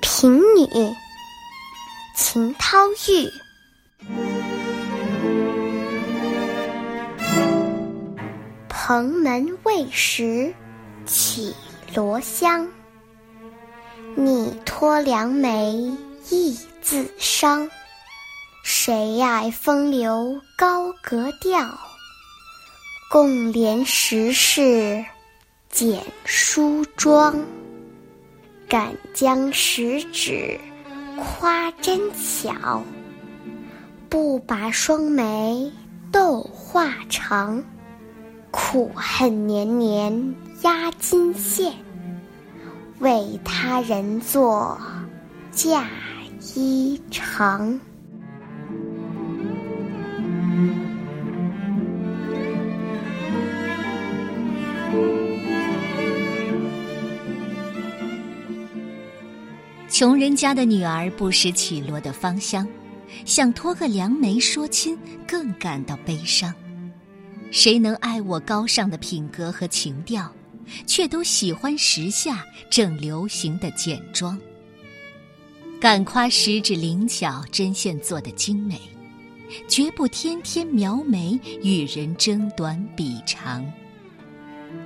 [0.00, 0.96] 平女，
[2.16, 2.76] 秦涛
[3.08, 3.30] 玉。
[8.68, 10.52] 蓬门未识
[11.06, 11.54] 绮
[11.94, 12.68] 罗香，
[14.20, 15.96] 你托良媒
[16.28, 17.70] 意自伤。
[18.64, 21.78] 谁爱风流高格调？
[23.08, 25.04] 共怜时事
[25.70, 27.32] 简梳妆。
[28.68, 30.58] 敢将十指
[31.16, 32.82] 夸针巧，
[34.08, 35.72] 不把双眉
[36.10, 37.62] 斗画长。
[38.50, 41.72] 苦恨年年压金线，
[43.00, 44.78] 为他人做
[45.52, 45.88] 嫁
[46.54, 47.78] 衣裳。
[59.88, 62.66] 穷人家的女儿不识绮罗的芳香，
[63.24, 66.54] 想托个良媒说亲，更感到悲伤。
[67.50, 70.30] 谁能爱我高尚的品格和情调，
[70.86, 74.38] 却都喜欢时下正流行的简装。
[75.80, 78.80] 敢夸十指灵巧，针线做的精美，
[79.68, 83.64] 绝不天天描眉与人争短比长。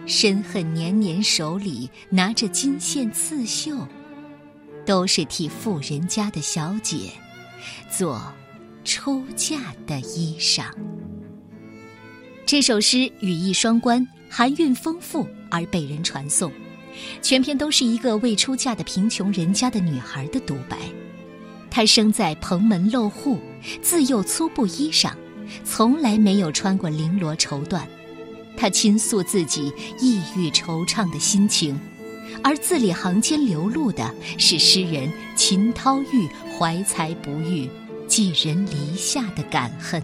[0.06, 3.86] 深恨年年手里拿着金线刺绣。
[4.84, 7.12] 都是替富人家的小姐
[7.88, 8.20] 做
[8.84, 10.64] 出嫁的衣裳。
[12.44, 16.50] 这首诗语义双关，含韵丰富，而被人传颂。
[17.20, 20.78] 全篇都是一个未出嫁的贫穷人家的女孩的独白。
[21.70, 23.38] 她生在蓬门陋户，
[23.82, 25.12] 自幼粗布衣裳，
[25.64, 27.82] 从来没有穿过绫罗绸缎。
[28.56, 31.78] 她倾诉自己抑郁惆怅的心情。
[32.42, 36.26] 而字里行间流露的是诗人秦涛玉
[36.58, 37.68] 怀才不遇、
[38.08, 40.02] 寄人篱下的感恨。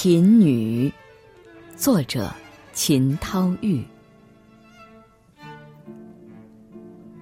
[0.00, 0.92] 贫女，
[1.76, 2.32] 作者
[2.72, 3.82] 秦涛玉。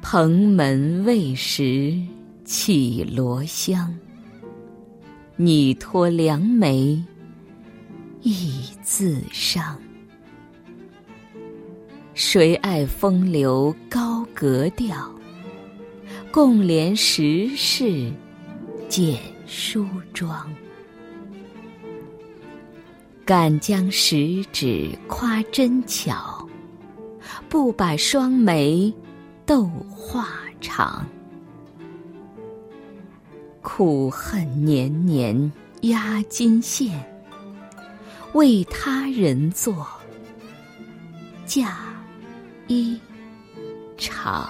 [0.02, 1.98] 蓬门未识
[2.44, 3.98] 绮罗香，
[5.36, 7.02] 拟托良媒
[8.20, 9.80] 意自伤。
[12.12, 15.10] 谁爱风流高格调？
[16.30, 18.12] 共怜时事
[18.86, 20.46] 简梳妆。
[23.26, 26.48] 敢将十指夸针巧，
[27.48, 28.94] 不把双眉
[29.44, 30.28] 斗画
[30.60, 31.04] 长。
[33.62, 37.04] 苦恨年年压金线，
[38.32, 39.84] 为他人做
[41.44, 41.78] 嫁
[42.68, 42.96] 衣
[43.98, 44.46] 裳。